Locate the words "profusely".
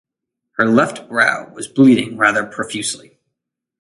2.43-3.19